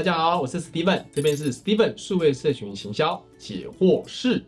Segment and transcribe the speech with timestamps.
[0.00, 4.42] 大家好，我是 Steven，这边是 Steven 数位社群行销解惑室。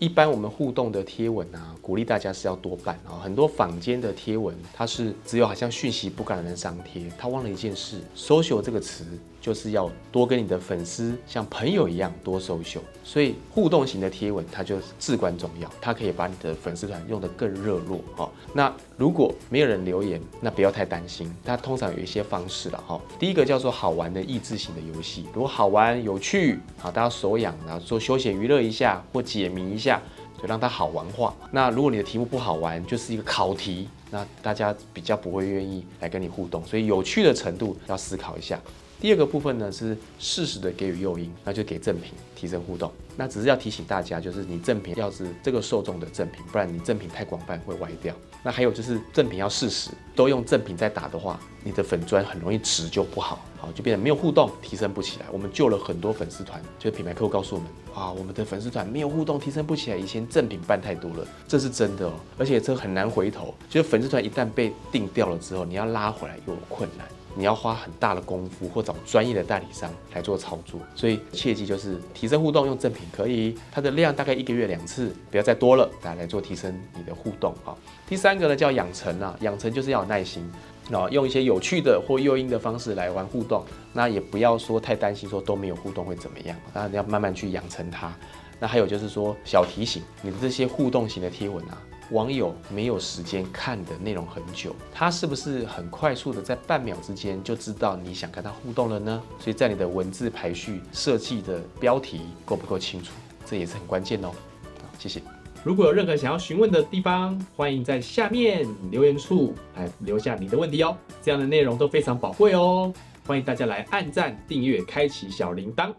[0.00, 3.22] 一般我们互动的贴文啊，鼓励大家是要多办啊。
[3.22, 9.04] 很多坊间的贴文，它是只有好像讯息不感的人上贴，他忘了一件事，social 这个词
[9.46, 18.28] 就是要多跟你的粉丝像朋友一样多 social，所以互动型的贴文它就至关重要，它可以把你的粉丝团用得更热络哈。
[18.52, 23.00] 那如果没有人留言，那不要太担心，它通常有一些方式了哈。
[23.20, 29.78] 第一个叫做好玩的益智型的游戏，如果好玩有趣，好大家手痒然后做休闲娱乐一下或解谜一。
[29.78, 30.02] 下，
[30.42, 31.32] 就让它好玩化。
[31.52, 36.64] 那如果你的题目不好玩，就是一个考题，那大家比较不会愿意来跟你互动。
[36.66, 38.58] 所以有趣的程度要思考一下。
[39.00, 42.90] 第二个部分呢是适时的给予诱因，那就给赠品提升互动。
[43.18, 48.14] 那只是要提醒大家，就是你赠品要是这个受众的赠品，不然你赠品太广泛会歪掉。
[48.42, 55.26] 那还有就是赠品要适时，都用赠品在打的话，你的粉砖很容易值就不好，好就变得没有互动，提升不起来。
[55.32, 59.96] 我们救了很多粉丝团，就是品牌客户告诉我们啊，我们的粉丝团没有互动，提升不起来。
[59.96, 63.54] 以前赠品办太多了，这是真的哦，而且这很难回头。
[63.68, 67.06] 就是粉丝团一旦被定掉了之后，你要拉回来又有困难。
[67.36, 77.76] 你要花很大的功夫，或找专业的代理商来做操作，所以切记就是提升互动用赠品可以，它的量大概一个月两次，不要再多了，大家来做提升你的互动啊。
[78.08, 80.50] 第三个呢叫养成啊，养成就是要有耐心，
[80.90, 88.10] 啊，用一些有趣的或诱因的方式来玩互动，那也不要说太担心说都没有互动会怎么样，那你要慢慢去养成它。
[88.58, 91.76] 那还有就是说小提醒，你的这些互动型的贴文啊。
[92.10, 99.22] 网友没有时间看的内容很久，他是不是很快速的在半秒之间就知道你想跟他互动了呢？
[99.40, 103.12] 所以在你的文字排序设计的标题够不够清楚，
[103.44, 104.28] 这也是很关键哦。
[104.28, 105.20] 好，谢谢。
[105.64, 110.96] 如果有任何想要询问的地方，欢迎在下面留言处来留下你的问题哦。
[111.20, 112.94] 这样的内容都非常宝贵哦，
[113.26, 115.92] 欢迎大家来按赞、订阅、开启小铃铛。